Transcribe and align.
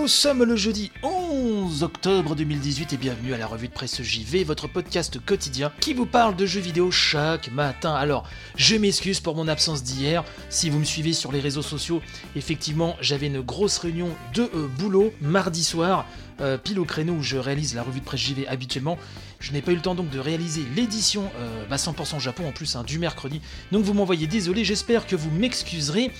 Nous 0.00 0.08
sommes 0.08 0.44
le 0.44 0.56
jeudi 0.56 0.90
11 1.02 1.82
octobre 1.82 2.34
2018 2.34 2.94
et 2.94 2.96
bienvenue 2.96 3.34
à 3.34 3.38
la 3.38 3.46
revue 3.46 3.68
de 3.68 3.72
presse 3.74 4.00
JV, 4.00 4.44
votre 4.44 4.66
podcast 4.66 5.18
quotidien 5.22 5.70
qui 5.78 5.92
vous 5.92 6.06
parle 6.06 6.34
de 6.36 6.46
jeux 6.46 6.62
vidéo 6.62 6.90
chaque 6.90 7.52
matin. 7.52 7.92
Alors, 7.92 8.26
je 8.56 8.76
m'excuse 8.76 9.20
pour 9.20 9.36
mon 9.36 9.46
absence 9.46 9.82
d'hier. 9.82 10.24
Si 10.48 10.70
vous 10.70 10.78
me 10.78 10.84
suivez 10.84 11.12
sur 11.12 11.32
les 11.32 11.40
réseaux 11.40 11.60
sociaux, 11.60 12.00
effectivement, 12.34 12.96
j'avais 13.02 13.26
une 13.26 13.42
grosse 13.42 13.76
réunion 13.76 14.08
de 14.32 14.50
euh, 14.54 14.68
boulot 14.78 15.12
mardi 15.20 15.62
soir, 15.62 16.06
euh, 16.40 16.56
pile 16.56 16.80
au 16.80 16.86
créneau 16.86 17.12
où 17.12 17.22
je 17.22 17.36
réalise 17.36 17.74
la 17.74 17.82
revue 17.82 18.00
de 18.00 18.04
presse 18.06 18.20
JV 18.20 18.48
habituellement. 18.48 18.96
Je 19.38 19.52
n'ai 19.52 19.60
pas 19.60 19.72
eu 19.72 19.76
le 19.76 19.82
temps 19.82 19.94
donc 19.94 20.08
de 20.08 20.18
réaliser 20.18 20.62
l'édition 20.74 21.30
euh, 21.38 21.66
bah, 21.68 21.76
100% 21.76 22.18
Japon 22.20 22.48
en 22.48 22.52
plus 22.52 22.74
hein, 22.74 22.84
du 22.84 22.98
mercredi. 22.98 23.42
Donc 23.70 23.84
vous 23.84 23.92
m'envoyez 23.92 24.26
désolé, 24.26 24.64
j'espère 24.64 25.06
que 25.06 25.14
vous 25.14 25.30
m'excuserez. 25.30 26.10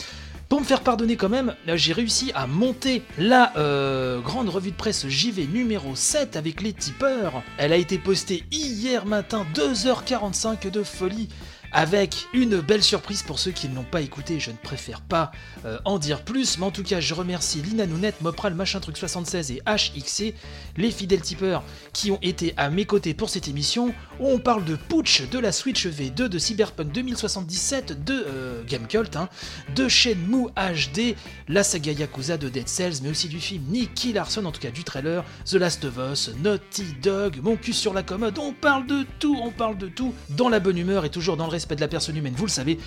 Pour 0.50 0.59
me 0.59 0.64
faire 0.64 0.80
pardonner 0.80 1.14
quand 1.14 1.28
même, 1.28 1.54
là, 1.64 1.77
j'ai 1.77 1.92
réussi 1.92 2.32
à 2.34 2.48
monter 2.48 3.04
la 3.18 3.56
euh, 3.56 4.18
grande 4.18 4.48
revue 4.48 4.73
de 4.73 4.76
presse 4.76 5.06
JV 5.06 5.46
numéro 5.46 5.95
7 5.95 6.34
avec 6.34 6.60
les 6.60 6.73
tipeurs. 6.73 7.45
Elle 7.56 7.73
a 7.73 7.76
été 7.76 7.98
postée 7.98 8.43
hier 8.51 9.06
matin, 9.06 9.46
2h45 9.54 10.68
de 10.68 10.82
folie. 10.82 11.28
Avec 11.73 12.26
une 12.32 12.60
belle 12.60 12.82
surprise 12.82 13.23
pour 13.23 13.38
ceux 13.38 13.52
qui 13.52 13.68
ne 13.68 13.76
l'ont 13.76 13.85
pas 13.85 14.01
écouté, 14.01 14.40
je 14.40 14.51
ne 14.51 14.57
préfère 14.57 15.01
pas 15.01 15.30
euh, 15.65 15.79
en 15.85 16.01
dire 16.01 16.23
plus, 16.23 16.59
mais 16.59 16.66
en 16.66 16.73
tout 16.73 16.82
cas 16.82 16.99
je 16.99 17.15
remercie 17.15 17.62
Lina 17.62 17.87
Nounette, 17.87 18.23
Mopral, 18.23 18.54
Machin 18.54 18.80
Truc 18.80 18.96
76 18.96 19.52
et 19.52 19.62
HXC, 19.66 20.35
les 20.77 20.90
fidèles 20.90 21.21
tipeurs 21.21 21.62
qui 21.93 22.10
ont 22.10 22.18
été 22.23 22.54
à 22.57 22.71
mes 22.71 22.87
côtés 22.87 23.15
pour 23.15 23.30
cette 23.30 23.46
émission, 23.46 23.95
où 24.18 24.27
on 24.29 24.40
parle 24.40 24.65
de 24.65 24.74
Putsch, 24.74 25.29
de 25.30 25.38
la 25.38 25.52
Switch 25.52 25.87
V2, 25.87 26.27
de 26.27 26.38
Cyberpunk 26.40 26.90
2077, 26.90 28.05
de 28.05 28.24
euh, 28.27 28.65
Gamecult, 28.66 29.15
hein, 29.15 29.29
de 29.77 29.87
Shenmue 29.87 30.49
HD, 30.57 31.15
la 31.46 31.62
saga 31.62 31.93
Yakuza 31.93 32.37
de 32.37 32.49
Dead 32.49 32.68
Cells, 32.68 32.95
mais 33.05 33.10
aussi 33.10 33.29
du 33.29 33.38
film 33.38 33.62
Nicky 33.68 34.12
Larson, 34.12 34.45
en 34.45 34.51
tout 34.51 34.60
cas 34.60 34.73
du 34.73 34.82
trailer, 34.82 35.24
The 35.45 35.55
Last 35.55 35.84
of 35.84 35.99
Us, 36.10 36.30
Naughty 36.43 36.96
Dog, 37.01 37.38
Mon 37.45 37.55
cul 37.55 37.73
sur 37.73 37.95
la 37.95 38.02
commode, 38.02 38.38
on 38.38 38.52
parle 38.52 38.88
de 38.88 39.07
tout, 39.21 39.38
on 39.40 39.52
parle 39.52 39.79
de 39.79 39.87
tout, 39.87 40.12
dans 40.30 40.49
la 40.49 40.59
bonne 40.59 40.79
humeur 40.79 41.05
et 41.05 41.10
toujours 41.10 41.37
dans 41.37 41.46
le 41.46 41.59
respect 41.60 41.76
de 41.76 41.82
la 41.82 41.88
personne 41.88 42.16
humaine, 42.16 42.32
vous 42.34 42.46
le 42.46 42.50
savez. 42.50 42.78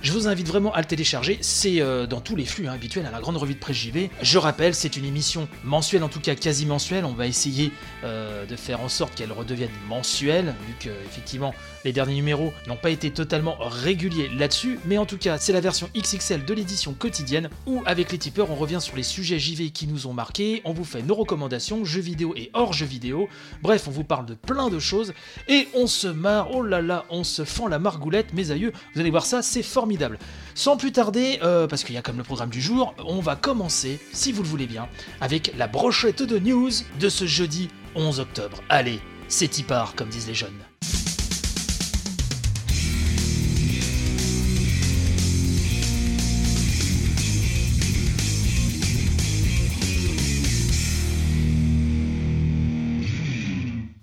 Je 0.00 0.10
vous 0.10 0.26
invite 0.26 0.48
vraiment 0.48 0.72
à 0.72 0.80
le 0.80 0.86
télécharger, 0.86 1.36
c'est 1.42 1.82
euh, 1.82 2.06
dans 2.06 2.22
tous 2.22 2.34
les 2.34 2.46
flux 2.46 2.66
hein, 2.66 2.72
habituels 2.72 3.04
à 3.04 3.10
la 3.10 3.20
grande 3.20 3.36
revue 3.36 3.52
de 3.52 3.58
presse 3.58 3.76
JV. 3.76 4.08
Je 4.22 4.38
rappelle, 4.38 4.74
c'est 4.74 4.96
une 4.96 5.04
émission 5.04 5.48
mensuelle, 5.64 6.02
en 6.02 6.08
tout 6.08 6.18
cas 6.18 6.34
quasi 6.34 6.64
mensuelle, 6.64 7.04
on 7.04 7.12
va 7.12 7.26
essayer 7.26 7.72
euh, 8.04 8.46
de 8.46 8.56
faire 8.56 8.80
en 8.80 8.88
sorte 8.88 9.14
qu'elle 9.14 9.32
redevienne 9.32 9.70
mensuelle, 9.86 10.54
vu 10.66 10.74
que 10.80 10.88
effectivement 11.04 11.52
les 11.84 11.92
derniers 11.92 12.14
numéros 12.14 12.54
n'ont 12.68 12.76
pas 12.76 12.88
été 12.88 13.10
totalement 13.10 13.56
réguliers 13.60 14.30
là-dessus, 14.34 14.78
mais 14.86 14.96
en 14.96 15.04
tout 15.04 15.18
cas 15.18 15.36
c'est 15.36 15.52
la 15.52 15.60
version 15.60 15.90
XXL 15.94 16.46
de 16.46 16.54
l'édition 16.54 16.94
quotidienne, 16.94 17.50
où 17.66 17.82
avec 17.84 18.12
les 18.12 18.18
tipeurs 18.18 18.50
on 18.50 18.54
revient 18.54 18.80
sur 18.80 18.96
les 18.96 19.02
sujets 19.02 19.38
JV 19.38 19.70
qui 19.70 19.86
nous 19.86 20.06
ont 20.06 20.14
marqués, 20.14 20.62
on 20.64 20.72
vous 20.72 20.84
fait 20.84 21.02
nos 21.02 21.16
recommandations, 21.16 21.84
jeux 21.84 22.00
vidéo 22.00 22.32
et 22.34 22.50
hors 22.54 22.72
jeux 22.72 22.86
vidéo, 22.86 23.28
bref 23.60 23.84
on 23.88 23.90
vous 23.90 24.04
parle 24.04 24.24
de 24.24 24.34
plein 24.34 24.70
de 24.70 24.78
choses, 24.78 25.12
et 25.48 25.68
on 25.74 25.86
se 25.86 26.08
marre, 26.08 26.48
oh 26.54 26.62
là 26.62 26.80
là, 26.80 27.04
on 27.10 27.24
se 27.24 27.44
fend 27.44 27.68
la 27.68 27.78
margoulette, 27.78 28.21
mes 28.32 28.50
aïeux, 28.50 28.72
vous 28.94 29.00
allez 29.00 29.10
voir 29.10 29.26
ça, 29.26 29.42
c'est 29.42 29.62
formidable. 29.62 30.18
Sans 30.54 30.76
plus 30.76 30.92
tarder, 30.92 31.38
euh, 31.42 31.66
parce 31.66 31.84
qu'il 31.84 31.94
y 31.94 31.98
a 31.98 32.02
comme 32.02 32.18
le 32.18 32.24
programme 32.24 32.50
du 32.50 32.60
jour, 32.60 32.94
on 33.04 33.20
va 33.20 33.36
commencer, 33.36 33.98
si 34.12 34.32
vous 34.32 34.42
le 34.42 34.48
voulez 34.48 34.66
bien, 34.66 34.88
avec 35.20 35.52
la 35.56 35.66
brochette 35.66 36.22
de 36.22 36.38
news 36.38 36.70
de 37.00 37.08
ce 37.08 37.26
jeudi 37.26 37.68
11 37.94 38.20
octobre. 38.20 38.62
Allez, 38.68 39.00
c'est 39.28 39.58
y 39.58 39.62
part, 39.62 39.94
comme 39.94 40.08
disent 40.08 40.28
les 40.28 40.34
jeunes. 40.34 41.11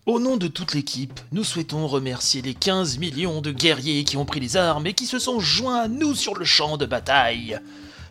Au 0.10 0.20
nom 0.20 0.38
de 0.38 0.48
toute 0.48 0.74
l'équipe, 0.74 1.20
nous 1.32 1.44
souhaitons 1.44 1.86
remercier 1.86 2.42
les 2.42 2.56
15 2.56 2.98
millions 2.98 3.42
de 3.42 3.52
guerriers 3.52 4.04
qui 4.04 4.18
ont 4.18 4.26
pris 4.26 4.40
les 4.40 4.58
armes 4.58 4.88
et 4.88 4.96
qui 4.96 5.06
se 5.06 5.20
sont 5.20 5.40
joints 5.40 5.82
à 5.82 5.88
nous 5.88 6.16
sur 6.16 6.36
le 6.36 6.46
champ 6.46 6.78
de 6.78 6.88
bataille. 6.88 7.60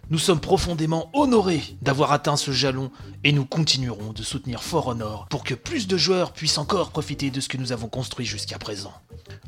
Nous 0.09 0.19
sommes 0.19 0.39
profondément 0.39 1.11
honorés 1.13 1.65
d'avoir 1.83 2.13
atteint 2.13 2.37
ce 2.37 2.53
jalon 2.53 2.93
et 3.25 3.33
nous 3.33 3.45
continuerons 3.45 4.13
de 4.13 4.23
soutenir 4.23 4.63
For 4.63 4.87
Honor 4.87 5.27
pour 5.29 5.43
que 5.43 5.55
plus 5.55 5.89
de 5.89 5.97
joueurs 5.97 6.31
puissent 6.31 6.59
encore 6.59 6.91
profiter 6.91 7.33
de 7.33 7.41
ce 7.41 7.49
que 7.49 7.57
nous 7.57 7.73
avons 7.73 7.89
construit 7.89 8.27
jusqu'à 8.27 8.59
présent. 8.59 8.95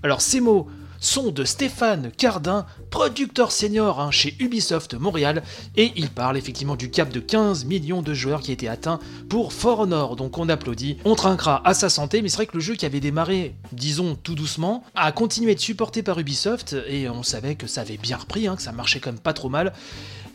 Alors 0.03 0.21
ces 0.21 0.41
mots 0.41 0.66
sont 1.00 1.31
de 1.31 1.44
Stéphane 1.44 2.12
Cardin, 2.16 2.66
producteur 2.91 3.50
senior 3.50 4.00
hein, 4.00 4.11
chez 4.11 4.37
Ubisoft 4.38 4.94
Montréal, 4.94 5.43
et 5.77 5.93
il 5.97 6.11
parle 6.11 6.37
effectivement 6.37 6.77
du 6.77 6.91
cap 6.91 7.11
de 7.11 7.21
15 7.21 7.65
millions 7.65 8.03
de 8.03 8.15
joueurs 8.15 8.41
qui 8.41 8.50
a 8.50 8.55
été 8.55 8.69
atteint 8.69 9.00
pour 9.28 9.53
For 9.53 9.81
Honor, 9.81 10.16
donc 10.16 10.39
on 10.39 10.49
applaudit, 10.49 10.99
on 11.05 11.15
trinquera 11.15 11.62
à 11.65 11.75
sa 11.75 11.89
santé, 11.89 12.22
mais 12.22 12.28
c'est 12.28 12.37
vrai 12.37 12.47
que 12.47 12.56
le 12.56 12.60
jeu 12.60 12.75
qui 12.75 12.87
avait 12.87 13.00
démarré, 13.00 13.55
disons 13.72 14.15
tout 14.15 14.34
doucement, 14.34 14.84
a 14.94 15.10
continué 15.12 15.50
à 15.50 15.53
être 15.53 15.60
supporté 15.60 16.03
par 16.03 16.19
Ubisoft, 16.19 16.77
et 16.87 17.09
on 17.09 17.22
savait 17.22 17.55
que 17.55 17.66
ça 17.66 17.81
avait 17.81 17.97
bien 17.97 18.19
repris, 18.19 18.47
hein, 18.47 18.56
que 18.56 18.62
ça 18.62 18.72
marchait 18.72 19.00
quand 19.00 19.10
même 19.10 19.21
pas 19.21 19.33
trop 19.33 19.49
mal, 19.49 19.72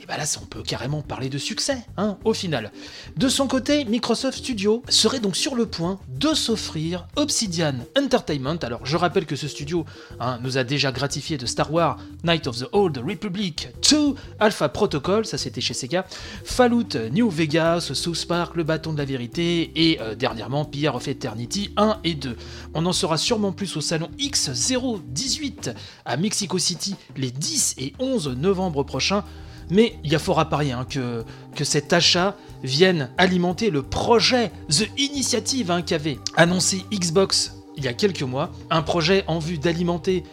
et 0.06 0.08
bah 0.08 0.18
là, 0.18 0.26
on 0.40 0.46
peut 0.46 0.62
carrément 0.62 1.02
parler 1.02 1.30
de 1.30 1.40
succès, 1.40 1.80
hein, 1.98 2.20
au 2.26 2.34
final. 2.36 2.72
De 3.18 3.28
son 3.28 3.48
côté, 3.48 3.86
Microsoft 3.86 4.38
Studio 4.38 4.84
serait 4.88 5.20
donc 5.20 5.36
sur 5.36 5.56
le 5.56 5.66
point 5.66 6.00
de 6.10 6.36
s'offrir 6.36 7.08
Obsidian 7.16 7.74
Entertainment. 7.98 8.58
Alors, 8.62 8.86
je 8.86 8.98
rappelle 8.98 9.26
que 9.26 9.36
ce 9.36 9.48
studio 9.48 9.84
hein, 10.20 10.38
nous 10.44 10.60
a 10.60 10.64
déjà 10.64 10.92
gratifié 10.92 11.40
de 11.40 11.48
Star 11.48 11.74
Wars 11.74 11.98
Night 12.24 12.46
of 12.46 12.60
the 12.60 12.68
Old 12.72 13.00
Republic 13.00 13.70
2, 13.90 14.14
Alpha 14.40 14.70
Protocol, 14.70 15.26
ça 15.26 15.40
c'était 15.40 15.60
chez 15.60 15.74
Sega, 15.74 16.06
Fallout 16.44 17.10
New 17.12 17.28
Vegas, 17.32 17.90
South 17.96 18.28
Park, 18.28 18.56
Le 18.56 18.64
Bâton 18.64 18.94
de 18.94 19.00
la 19.00 19.06
Vérité, 19.06 19.72
et 19.76 20.00
euh, 20.02 20.14
dernièrement 20.14 20.66
Pierre 20.66 20.94
of 20.94 21.08
Eternity 21.08 21.72
1 21.78 22.02
et 22.04 22.14
2. 22.14 22.38
On 22.76 22.86
en 22.86 22.94
saura 22.94 23.18
sûrement 23.18 23.54
plus 23.54 23.76
au 23.76 23.82
salon 23.82 24.12
X018 24.20 25.74
à 26.06 26.16
Mexico 26.16 26.60
City 26.60 26.94
les 27.18 27.32
10 27.32 27.74
et 27.80 27.94
11 27.98 28.36
novembre 28.38 28.84
prochains. 28.84 29.24
Mais 29.70 29.98
il 30.04 30.12
y 30.12 30.16
a 30.16 30.20
fort 30.20 30.40
à 30.40 30.50
parier 30.50 30.74
hein, 30.74 30.86
que, 30.88 31.24
que 31.56 31.64
cet 31.64 31.94
achat 31.94 32.36
vienne 32.64 33.10
alimenter 33.18 33.70
le 33.70 33.82
projet 33.82 34.52
The 34.70 34.88
Initiative 34.98 35.72
hein, 35.72 35.82
qu'avait 35.82 36.20
annoncé 36.36 36.84
Xbox 36.92 37.56
il 37.78 37.84
y 37.84 37.88
a 37.88 37.94
quelques 37.94 38.22
mois. 38.22 38.52
Un 38.70 38.82
projet 38.82 39.24
en 39.28 39.40
vue 39.40 39.58
d'alimenter 39.58 40.24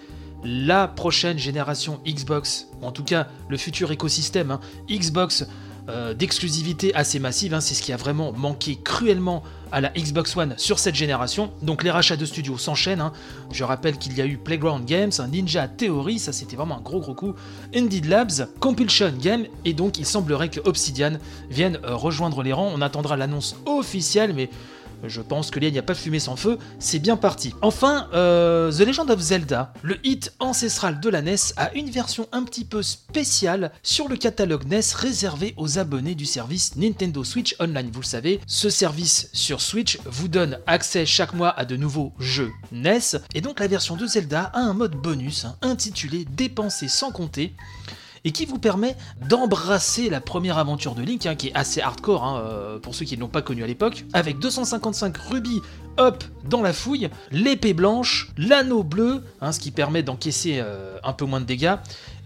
la 0.45 0.89
prochaine 0.89 1.39
génération 1.39 2.01
Xbox, 2.07 2.69
ou 2.81 2.87
en 2.87 2.93
tout 2.93 3.05
cas 3.05 3.29
le 3.49 3.57
futur 3.57 3.91
écosystème 3.93 4.51
hein, 4.51 4.61
Xbox 4.91 5.47
euh, 5.89 6.15
d'exclusivité 6.15 6.95
assez 6.95 7.19
massive. 7.19 7.55
hein, 7.55 7.61
c'est 7.61 7.75
ce 7.75 7.83
qui 7.83 7.93
a 7.93 7.97
vraiment 7.97 8.33
manqué 8.33 8.79
cruellement 8.83 9.43
à 9.73 9.81
la 9.81 9.89
Xbox 9.91 10.37
One 10.37 10.55
sur 10.59 10.79
cette 10.79 10.95
génération. 10.95 11.51
Donc 11.63 11.83
les 11.83 11.91
rachats 11.91 12.17
de 12.17 12.25
studios 12.25 12.59
s'enchaînent. 12.59 13.01
hein. 13.01 13.13
Je 13.51 13.65
rappelle 13.65 13.97
qu'il 13.97 14.17
y 14.17 14.21
a 14.21 14.27
eu 14.27 14.37
Playground 14.37 14.85
Games, 14.85 15.13
Ninja 15.31 15.67
Theory, 15.69 16.19
ça 16.19 16.33
c'était 16.33 16.57
vraiment 16.57 16.79
un 16.79 16.83
gros 16.83 17.01
gros 17.01 17.15
coup, 17.15 17.35
Indeed 17.75 18.05
Labs, 18.07 18.49
Compulsion 18.61 19.13
Game, 19.21 19.47
et 19.65 19.73
donc 19.73 19.99
il 19.99 20.07
semblerait 20.07 20.51
que 20.51 20.61
Obsidian 20.65 21.15
vienne 21.51 21.79
euh, 21.85 21.97
rejoindre 21.97 22.43
les 22.43 22.53
rangs. 22.53 22.71
On 22.75 22.81
attendra 22.83 23.17
l'annonce 23.17 23.57
officielle, 23.67 24.35
mais 24.35 24.51
je 25.05 25.21
pense 25.21 25.51
que 25.51 25.61
là, 25.61 25.69
il 25.69 25.73
n'y 25.73 25.79
a 25.79 25.83
pas 25.83 25.95
de 25.95 25.99
fumée 25.99 26.21
sans 26.21 26.37
feu, 26.37 26.59
c'est 26.79 26.99
bien 26.99 27.17
parti. 27.17 27.55
Enfin, 27.63 28.09
euh, 28.15 28.73
The 28.73 28.81
Legend 28.81 29.11
of 29.11 29.21
Zelda, 29.21 29.73
le 29.83 29.99
hit 30.05 30.33
ancestral 30.39 31.01
de 31.01 31.09
la 31.09 31.23
NES, 31.23 31.37
a 31.57 31.73
une 31.75 31.91
version 31.91 32.29
un 32.33 32.43
petit 32.45 32.65
peu 32.65 32.83
spéciale 32.83 33.73
sur 33.83 34.09
le 34.09 34.17
catalogue 34.17 34.67
NES 34.67 34.81
réservé 34.95 35.55
aux 35.57 35.79
abonnés 35.79 36.15
du 36.15 36.27
service 36.27 36.77
Nintendo 36.77 37.25
Switch 37.25 37.57
Online. 37.61 37.91
Vous 37.93 38.01
le 38.01 38.07
savez, 38.07 38.41
ce 38.47 38.71
service 38.71 39.29
sur 39.33 39.61
Switch 39.61 39.99
vous 40.07 40.29
donne 40.29 40.59
accès 40.67 41.07
chaque 41.07 41.35
mois 41.35 41.51
à 41.51 41.65
de 41.65 41.77
nouveaux 41.77 42.13
jeux 42.19 42.51
NES, 42.73 43.19
et 43.35 43.41
donc 43.41 43.61
la 43.61 43.67
version 43.67 43.97
de 43.97 44.07
Zelda 44.07 44.51
a 44.55 44.61
un 44.61 44.75
mode 44.75 44.97
bonus 44.97 45.45
hein, 45.45 45.57
intitulé 45.63 46.25
Dépenser 46.25 46.89
sans 46.89 47.11
compter 47.11 47.55
et 48.25 48.33
qui 48.33 48.47
vous 48.47 48.59
permet 48.59 48.97
d'embrasser 49.29 50.09
la 50.09 50.21
première 50.21 50.59
aventure 50.59 50.95
de 50.95 51.03
Link, 51.03 51.27
hein, 51.27 51.35
qui 51.35 51.49
est 51.49 51.55
assez 51.55 51.81
hardcore 51.81 52.25
hein, 52.25 52.43
euh, 52.45 52.79
pour 52.79 52.95
ceux 52.95 53.05
qui 53.05 53.17
ne 53.17 53.21
l'ont 53.21 53.29
pas 53.29 53.43
connu 53.43 53.65
à 53.65 53.67
l'époque, 53.67 54.05
avec 54.13 54.39
255 54.39 55.17
rubis 55.17 55.61
hop 55.99 56.25
dans 56.49 56.63
la 56.63 56.73
fouille, 56.73 57.11
l'épée 57.31 57.75
blanche, 57.75 58.31
l'anneau 58.37 58.83
bleu, 58.83 59.23
hein, 59.41 59.53
ce 59.53 59.61
qui 59.61 59.71
permet 59.71 60.03
d'encaisser 60.03 60.61
euh, 60.61 60.97
un 61.05 61.13
peu 61.13 61.25
moins 61.25 61.41
de 61.41 61.47
dégâts, 61.47 61.77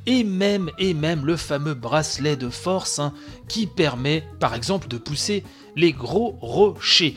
et 0.06 0.22
même, 0.22 0.70
et 0.78 0.94
même 0.94 1.26
le 1.26 1.36
fameux 1.36 1.74
bracelet 1.74 2.36
de 2.36 2.48
force 2.48 3.00
qui 3.48 3.66
permet 3.66 4.22
par 4.38 4.54
exemple 4.54 4.86
de 4.88 4.98
pousser 4.98 5.42
les 5.74 5.92
gros 5.92 6.38
rochers. 6.40 7.16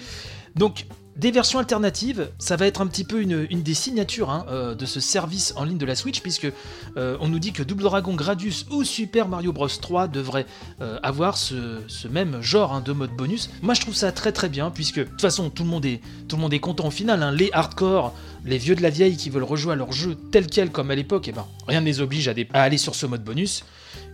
Donc 0.55 0.85
des 1.19 1.31
versions 1.31 1.59
alternatives, 1.59 2.29
ça 2.39 2.55
va 2.55 2.65
être 2.65 2.79
un 2.79 2.87
petit 2.87 3.03
peu 3.03 3.21
une, 3.21 3.45
des 3.45 3.73
signatures 3.73 4.29
hein, 4.29 4.45
euh, 4.49 4.73
de 4.73 4.85
ce 4.85 5.01
service 5.01 5.53
en 5.57 5.65
ligne 5.65 5.77
de 5.77 5.85
la 5.85 5.95
Switch, 5.95 6.21
puisque 6.21 6.47
euh, 6.95 7.17
on 7.19 7.27
nous 7.27 7.39
dit 7.39 7.51
que 7.51 7.61
Double 7.61 7.83
Dragon 7.83 8.13
Gradius 8.15 8.65
ou 8.71 8.85
Super 8.85 9.27
Mario 9.27 9.51
Bros 9.51 9.67
3 9.67 10.07
devraient 10.07 10.45
euh, 10.79 10.97
avoir 11.03 11.35
ce, 11.35 11.81
même 12.09 12.41
genre 12.41 12.73
hein, 12.73 12.81
de 12.81 12.93
mode 12.93 13.11
bonus. 13.11 13.49
Moi 13.61 13.73
je 13.73 13.81
trouve 13.81 13.95
ça 13.95 14.13
très 14.13 14.31
très 14.31 14.47
bien, 14.47 14.71
puisque 14.71 14.99
de 14.99 15.03
toute 15.03 15.21
façon 15.21 15.49
tout 15.49 15.63
le 15.63 15.69
monde 15.69 15.85
est, 15.85 15.99
tout 16.29 16.37
le 16.37 16.41
monde 16.41 16.53
est 16.53 16.59
content 16.59 16.87
au 16.87 16.91
final. 16.91 17.21
hein. 17.21 17.33
Les 17.33 17.49
hardcore, 17.51 18.13
les 18.45 18.57
vieux 18.57 18.75
de 18.75 18.81
la 18.81 18.89
vieille 18.89 19.17
qui 19.17 19.29
veulent 19.29 19.43
rejouer 19.43 19.73
à 19.73 19.75
leur 19.75 19.91
jeu 19.91 20.15
tel 20.31 20.47
quel 20.47 20.71
comme 20.71 20.91
à 20.91 20.95
l'époque, 20.95 21.27
et 21.27 21.31
ben 21.31 21.45
rien 21.67 21.81
ne 21.81 21.85
les 21.85 22.01
oblige 22.01 22.27
à, 22.27 22.33
aller 22.53 22.77
sur 22.77 22.95
ce 22.95 23.05
mode 23.05 23.23
bonus. 23.23 23.65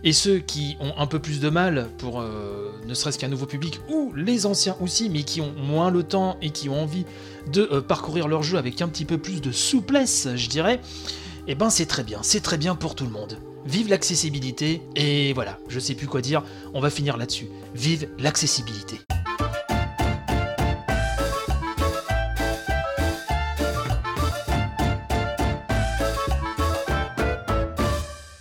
Et 0.04 0.12
ceux 0.12 0.38
qui 0.38 0.76
ont 0.80 0.94
un 0.98 1.06
peu 1.06 1.18
plus 1.18 1.40
de 1.40 1.48
mal 1.48 1.88
pour 1.98 2.20
euh, 2.20 2.72
ne 2.86 2.94
serait-ce 2.94 3.18
qu'un 3.18 3.28
nouveau 3.28 3.46
public, 3.46 3.80
ou 3.88 4.12
les 4.14 4.46
anciens 4.46 4.76
aussi, 4.80 5.08
mais 5.10 5.22
qui 5.22 5.40
ont 5.40 5.52
moins 5.52 5.90
le 5.90 6.02
temps 6.02 6.36
et 6.42 6.50
qui 6.50 6.68
ont 6.68 6.82
envie 6.82 7.04
de 7.52 7.68
euh, 7.72 7.80
parcourir 7.80 8.28
leur 8.28 8.42
jeu 8.42 8.58
avec 8.58 8.80
un 8.82 8.88
petit 8.88 9.04
peu 9.04 9.18
plus 9.18 9.40
de 9.40 9.52
souplesse, 9.52 10.28
je 10.34 10.48
dirais, 10.48 10.80
eh 11.46 11.54
ben 11.54 11.70
c'est 11.70 11.86
très 11.86 12.02
bien, 12.02 12.20
c'est 12.22 12.40
très 12.40 12.58
bien 12.58 12.74
pour 12.74 12.94
tout 12.94 13.04
le 13.04 13.10
monde. 13.10 13.38
Vive 13.64 13.88
l'accessibilité, 13.88 14.80
et 14.94 15.32
voilà, 15.32 15.58
je 15.68 15.80
sais 15.80 15.94
plus 15.94 16.06
quoi 16.06 16.20
dire, 16.20 16.44
on 16.72 16.80
va 16.80 16.90
finir 16.90 17.16
là-dessus. 17.16 17.48
Vive 17.74 18.08
l'accessibilité. 18.18 19.05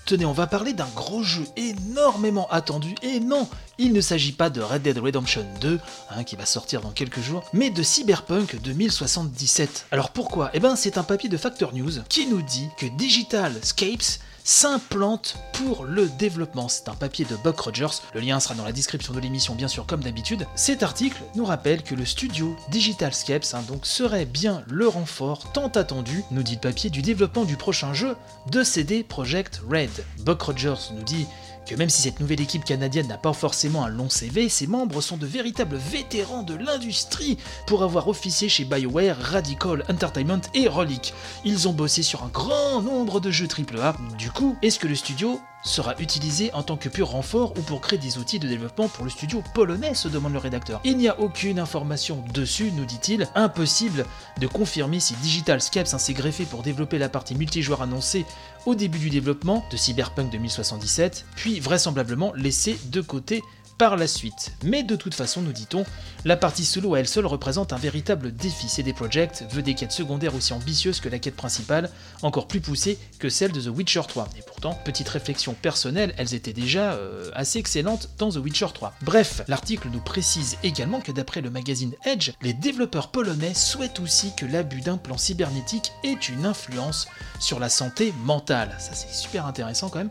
Tenez, 0.06 0.26
on 0.26 0.34
va 0.34 0.46
parler 0.46 0.74
d'un 0.74 0.88
gros 0.96 1.24
jeu 1.24 1.44
énormément 1.58 2.48
attendu, 2.52 2.94
et 3.02 3.20
non, 3.20 3.50
il 3.80 3.92
ne 3.92 4.02
s'agit 4.02 4.34
pas 4.34 4.52
de 4.52 4.62
Red 4.62 4.84
Dead 4.84 5.00
Redemption 5.00 5.44
2, 5.62 5.80
hein, 6.12 6.24
qui 6.24 6.36
va 6.36 6.46
sortir 6.46 6.82
dans 6.82 6.92
quelques 6.92 7.22
jours, 7.22 7.44
mais 7.54 7.72
de 7.72 7.82
Cyberpunk 7.82 8.62
2077. 8.62 9.88
Alors 9.90 10.12
pourquoi? 10.12 10.52
Eh 10.54 10.60
ben 10.60 10.76
c'est 10.76 11.00
un 11.00 11.04
papier 11.04 11.28
de 11.28 11.38
Factor 11.38 11.74
News 11.74 12.04
qui 12.08 12.28
nous 12.28 12.44
dit 12.44 12.70
que 12.78 12.86
Digital 12.86 13.52
Scapes 13.64 14.20
s'implante 14.46 15.38
pour 15.54 15.84
le 15.86 16.08
développement. 16.08 16.70
C'est 16.70 16.88
un 16.88 16.94
papier 16.94 17.26
de 17.26 17.36
Buck 17.36 17.60
Rogers, 17.60 18.02
le 18.14 18.22
lien 18.22 18.40
sera 18.40 18.54
dans 18.54 18.64
la 18.64 18.72
description 18.72 19.12
de 19.14 19.20
l'émission 19.20 19.56
bien 19.56 19.68
sûr 19.68 19.88
comme 19.88 20.04
d'habitude. 20.04 20.46
Cet 20.56 20.84
article 20.84 21.22
nous 21.36 21.46
rappelle 21.46 21.82
que 21.82 21.96
le 21.96 22.06
studio 22.06 22.56
Digital 22.70 23.14
Scapes 23.14 23.54
hein, 23.54 23.64
donc 23.68 23.88
serait 23.88 24.26
bien 24.26 24.64
le 24.68 24.88
renfort 24.88 25.52
tant 25.52 25.68
attendu, 25.70 26.24
nous 26.30 26.44
dit 26.44 26.54
le 26.56 26.62
papier, 26.62 26.92
du 26.92 27.02
développement 27.02 27.44
du 27.44 27.58
prochain 27.58 27.94
jeu 27.94 28.16
de 28.52 28.64
CD 28.64 29.04
Projekt 29.04 29.62
Red. 29.68 29.90
Buck 30.20 30.44
Rogers 30.44 30.94
nous 30.94 31.04
dit 31.04 31.26
que 31.66 31.76
même 31.76 31.90
si 31.90 32.02
cette 32.02 32.20
nouvelle 32.20 32.42
équipe 32.42 32.64
canadienne 32.64 33.08
n'a 33.08 33.18
pas 33.18 33.34
forcément 33.34 33.84
un 33.84 33.90
long 33.90 34.10
CV, 34.10 34.50
ses 34.50 34.68
membres 34.68 35.02
sont 35.02 35.18
de 35.18 35.26
véritables 35.26 35.78
vétérans 35.78 36.44
de 36.44 36.56
l'industrie 36.56 37.38
pour 37.68 37.84
avoir 37.84 38.08
officié 38.08 38.50
chez 38.50 38.66
BioWare, 38.66 39.18
Radical 39.20 39.84
Entertainment 39.90 40.42
et 40.54 40.68
Relic. 40.68 41.14
Ils 41.44 41.68
ont 41.68 41.74
bossé 41.74 42.04
sur 42.04 42.24
un 42.24 42.30
grand 42.30 42.82
nombre 42.82 43.20
de 43.20 43.32
jeux 43.32 43.48
AAA. 43.48 43.96
Du 44.18 44.32
coup, 44.32 44.56
est-ce 44.62 44.80
que 44.80 44.88
le 44.88 44.96
studio 44.96 45.40
sera 45.66 45.96
utilisé 46.00 46.54
en 46.54 46.64
tant 46.64 46.78
que 46.78 46.88
pur 46.90 47.10
renfort 47.10 47.54
ou 47.58 47.62
pour 47.62 47.82
créer 47.82 48.00
des 48.00 48.18
outils 48.18 48.40
de 48.40 48.48
développement 48.48 48.88
pour 48.88 49.04
le 49.04 49.10
studio 49.10 49.44
polonais 49.54 49.94
se 49.94 50.08
demande 50.08 50.34
le 50.34 50.40
rédacteur. 50.40 50.80
Il 50.84 50.98
n'y 50.98 51.10
a 51.10 51.20
aucune 51.20 51.60
information 51.60 52.24
dessus, 52.34 52.72
nous 52.72 52.86
dit-il. 52.86 53.28
Impossible 53.36 54.06
de 54.40 54.48
confirmer 54.48 55.00
si 55.00 55.16
Digital 55.16 55.62
Scapes 55.62 55.88
s'est 55.88 56.14
greffé 56.14 56.46
pour 56.46 56.64
développer 56.64 56.98
la 56.98 57.10
partie 57.10 57.36
multijoueur 57.36 57.82
annoncée 57.82 58.26
au 58.66 58.76
début 58.76 59.00
du 59.00 59.10
développement 59.10 59.66
de 59.72 59.78
Cyberpunk 59.78 60.32
2077, 60.32 61.26
puis 61.36 61.60
vraisemblablement 61.60 62.34
laissé 62.36 62.80
de 62.86 63.02
côté 63.02 63.42
par 63.78 63.98
la 63.98 64.08
suite. 64.08 64.54
Mais 64.64 64.84
de 64.84 64.96
toute 64.96 65.14
façon, 65.14 65.42
nous 65.42 65.52
dit-on, 65.52 65.86
la 66.24 66.38
partie 66.38 66.66
solo 66.66 66.96
à 66.96 67.00
elle 67.00 67.08
seule 67.08 67.26
représente 67.26 67.74
un 67.74 67.78
véritable 67.78 68.34
défi. 68.34 68.70
CD 68.70 68.94
Projekt 68.94 69.46
veut 69.52 69.62
des 69.62 69.76
quêtes 69.76 69.92
secondaires 69.92 70.36
aussi 70.36 70.54
ambitieuses 70.54 71.00
que 71.00 71.10
la 71.10 71.20
quête 71.20 71.36
principale, 71.36 71.90
encore 72.22 72.48
plus 72.48 72.62
poussées 72.62 72.98
que 73.20 73.30
celle 73.30 73.52
de 73.52 73.62
The 73.62 73.76
Witcher 73.76 74.02
3. 74.08 74.30
Et 74.38 74.42
pourtant, 74.42 74.74
petite 74.86 75.10
réflexion 75.10 75.54
personnelle, 75.54 76.14
elles 76.18 76.34
étaient 76.34 76.54
déjà 76.54 76.94
euh, 76.94 77.30
assez 77.34 77.60
excellentes 77.60 78.10
dans 78.18 78.32
The 78.32 78.38
Witcher 78.38 78.68
3. 78.74 78.94
Bref, 79.02 79.42
l'article 79.48 79.90
nous 79.92 80.00
précise 80.00 80.58
également 80.64 81.02
que 81.02 81.12
d'après 81.12 81.42
le 81.42 81.50
magazine 81.50 81.94
Edge, 82.06 82.32
les 82.42 82.54
développeurs 82.54 83.12
polonais 83.12 83.54
souhaitent 83.54 84.00
aussi 84.00 84.34
que 84.36 84.46
l'abus 84.46 84.82
d'implants 84.82 85.18
cybernétiques 85.18 85.92
ait 86.04 86.14
une 86.14 86.46
influence 86.46 87.08
sur 87.40 87.60
la 87.60 87.70
santé 87.70 88.14
mentale. 88.24 88.76
Ça 88.80 88.94
c'est 88.94 89.14
super 89.14 89.46
intéressant 89.46 89.90
quand 89.90 90.00
même. 90.00 90.10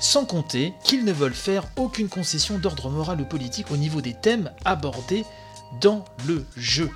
Sans 0.00 0.24
compter 0.24 0.72
qu'ils 0.82 1.04
ne 1.04 1.12
veulent 1.12 1.34
faire 1.34 1.64
aucune 1.76 2.08
concession 2.08 2.58
d'ordre 2.58 2.90
moral 2.90 3.01
ou 3.10 3.24
politique 3.24 3.70
au 3.70 3.76
niveau 3.76 4.00
des 4.00 4.14
thèmes 4.14 4.50
abordés 4.64 5.24
dans 5.80 6.04
le 6.26 6.44
jeu. 6.56 6.90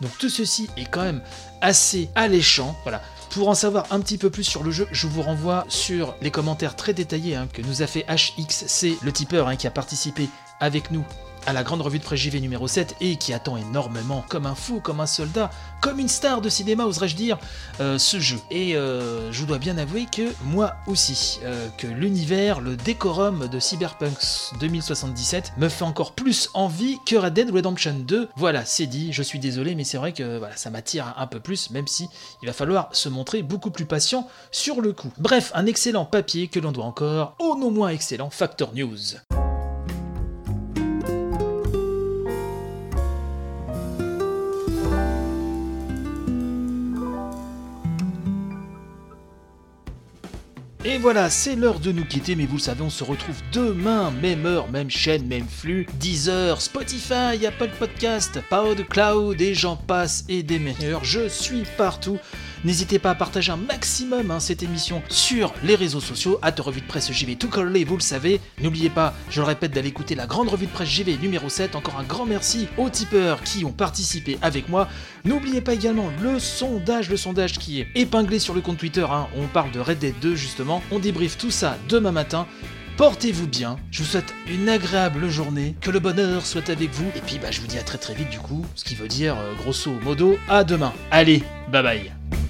Donc 0.00 0.10
tout 0.18 0.28
ceci 0.28 0.68
est 0.76 0.90
quand 0.90 1.02
même 1.02 1.22
assez 1.60 2.08
alléchant. 2.14 2.76
Voilà. 2.82 3.00
Pour 3.30 3.48
en 3.48 3.54
savoir 3.54 3.86
un 3.90 4.00
petit 4.00 4.18
peu 4.18 4.28
plus 4.28 4.44
sur 4.44 4.62
le 4.62 4.70
jeu, 4.70 4.86
je 4.92 5.06
vous 5.06 5.22
renvoie 5.22 5.64
sur 5.68 6.14
les 6.20 6.30
commentaires 6.30 6.76
très 6.76 6.92
détaillés 6.92 7.36
hein, 7.36 7.48
que 7.50 7.62
nous 7.62 7.82
a 7.82 7.86
fait 7.86 8.04
HXC, 8.08 9.02
le 9.02 9.12
tipeur 9.12 9.48
hein, 9.48 9.56
qui 9.56 9.66
a 9.66 9.70
participé 9.70 10.28
avec 10.60 10.90
nous 10.90 11.04
à 11.46 11.52
la 11.52 11.62
grande 11.62 11.80
revue 11.80 11.98
de 11.98 12.04
presse 12.04 12.20
JV 12.20 12.40
numéro 12.40 12.68
7 12.68 12.96
et 13.00 13.16
qui 13.16 13.32
attend 13.32 13.56
énormément, 13.56 14.24
comme 14.28 14.46
un 14.46 14.54
fou, 14.54 14.80
comme 14.80 15.00
un 15.00 15.06
soldat, 15.06 15.50
comme 15.80 15.98
une 15.98 16.08
star 16.08 16.40
de 16.40 16.48
cinéma, 16.48 16.84
oserais-je 16.84 17.16
dire, 17.16 17.38
euh, 17.80 17.98
ce 17.98 18.20
jeu. 18.20 18.38
Et 18.50 18.76
euh, 18.76 19.32
je 19.32 19.44
dois 19.44 19.58
bien 19.58 19.78
avouer 19.78 20.06
que 20.06 20.32
moi 20.44 20.74
aussi, 20.86 21.40
euh, 21.44 21.68
que 21.78 21.86
l'univers, 21.86 22.60
le 22.60 22.76
décorum 22.76 23.48
de 23.48 23.58
Cyberpunk 23.58 24.16
2077 24.60 25.54
me 25.58 25.68
fait 25.68 25.84
encore 25.84 26.12
plus 26.12 26.50
envie 26.54 26.98
que 27.06 27.16
Red 27.16 27.34
Dead 27.34 27.50
Redemption 27.50 27.94
2. 27.98 28.28
Voilà, 28.36 28.64
c'est 28.64 28.86
dit, 28.86 29.12
je 29.12 29.22
suis 29.22 29.38
désolé, 29.38 29.74
mais 29.74 29.84
c'est 29.84 29.98
vrai 29.98 30.12
que 30.12 30.40
ça 30.56 30.70
m'attire 30.70 31.14
un 31.16 31.26
peu 31.26 31.40
plus, 31.40 31.70
même 31.70 31.86
si 31.86 32.08
il 32.42 32.46
va 32.46 32.52
falloir 32.52 32.88
se 32.92 33.08
montrer 33.08 33.42
beaucoup 33.42 33.70
plus 33.70 33.86
patient 33.86 34.28
sur 34.50 34.80
le 34.80 34.92
coup. 34.92 35.10
Bref, 35.18 35.50
un 35.54 35.66
excellent 35.66 36.04
papier 36.04 36.48
que 36.48 36.60
l'on 36.60 36.72
doit 36.72 36.84
encore 36.84 37.34
au 37.38 37.56
non 37.56 37.70
moins 37.70 37.88
excellent 37.88 38.30
Factor 38.30 38.72
News. 38.74 38.98
Voilà, 51.02 51.30
c'est 51.30 51.56
l'heure 51.56 51.80
de 51.80 51.90
nous 51.90 52.04
quitter, 52.04 52.36
mais 52.36 52.46
vous 52.46 52.58
le 52.58 52.62
savez, 52.62 52.82
on 52.82 52.88
se 52.88 53.02
retrouve 53.02 53.34
demain, 53.52 54.12
même 54.22 54.46
heure, 54.46 54.70
même 54.70 54.88
chaîne, 54.88 55.26
même 55.26 55.48
flux, 55.48 55.84
Deezer, 55.98 56.62
Spotify, 56.62 57.44
Apple 57.44 57.70
Podcast, 57.76 58.38
PodCloud, 58.48 59.40
et 59.40 59.52
j'en 59.52 59.74
passe, 59.74 60.24
et 60.28 60.44
des 60.44 60.60
meilleurs, 60.60 61.02
je 61.02 61.26
suis 61.26 61.64
partout. 61.76 62.20
N'hésitez 62.64 62.98
pas 62.98 63.10
à 63.10 63.14
partager 63.14 63.50
un 63.50 63.56
maximum 63.56 64.30
hein, 64.30 64.38
cette 64.38 64.62
émission 64.62 65.02
sur 65.08 65.52
les 65.64 65.74
réseaux 65.74 66.00
sociaux, 66.00 66.38
à 66.42 66.52
revue 66.62 66.80
de 66.80 66.86
presse 66.86 67.10
JV 67.10 67.36
tout 67.36 67.48
collé, 67.48 67.84
vous 67.84 67.96
le 67.96 68.02
savez. 68.02 68.40
N'oubliez 68.60 68.88
pas, 68.90 69.14
je 69.30 69.40
le 69.40 69.46
répète, 69.46 69.72
d'aller 69.72 69.88
écouter 69.88 70.14
la 70.14 70.26
grande 70.26 70.48
revue 70.48 70.66
de 70.66 70.70
presse 70.70 70.88
JV 70.88 71.18
numéro 71.18 71.48
7. 71.48 71.74
Encore 71.74 71.98
un 71.98 72.04
grand 72.04 72.24
merci 72.24 72.68
aux 72.78 72.88
tipeurs 72.88 73.42
qui 73.42 73.64
ont 73.64 73.72
participé 73.72 74.38
avec 74.42 74.68
moi. 74.68 74.88
N'oubliez 75.24 75.60
pas 75.60 75.74
également 75.74 76.08
le 76.22 76.38
sondage, 76.38 77.10
le 77.10 77.16
sondage 77.16 77.58
qui 77.58 77.80
est 77.80 77.88
épinglé 77.94 78.38
sur 78.38 78.54
le 78.54 78.60
compte 78.60 78.78
Twitter. 78.78 79.06
hein. 79.10 79.26
On 79.36 79.46
parle 79.48 79.72
de 79.72 79.80
Red 79.80 79.98
Dead 79.98 80.14
2 80.20 80.36
justement. 80.36 80.82
On 80.92 80.98
débriefe 81.00 81.38
tout 81.38 81.50
ça 81.50 81.76
demain 81.88 82.12
matin. 82.12 82.46
Portez-vous 82.96 83.48
bien, 83.48 83.78
je 83.90 84.02
vous 84.02 84.08
souhaite 84.08 84.34
une 84.48 84.68
agréable 84.68 85.28
journée, 85.28 85.74
que 85.80 85.90
le 85.90 85.98
bonheur 85.98 86.44
soit 86.44 86.68
avec 86.68 86.90
vous, 86.92 87.10
et 87.16 87.20
puis 87.20 87.38
bah, 87.38 87.50
je 87.50 87.60
vous 87.62 87.66
dis 87.66 87.78
à 87.78 87.82
très 87.82 87.96
très 87.96 88.14
vite 88.14 88.28
du 88.28 88.38
coup, 88.38 88.66
ce 88.74 88.84
qui 88.84 88.94
veut 88.94 89.08
dire 89.08 89.34
euh, 89.38 89.54
grosso 89.54 89.90
modo 90.04 90.36
à 90.48 90.62
demain. 90.62 90.92
Allez, 91.10 91.42
bye 91.72 91.82
bye 91.82 92.41